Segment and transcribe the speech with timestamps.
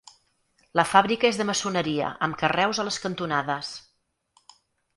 [0.79, 3.73] La fàbrica és de maçoneria amb carreus a les cantonades.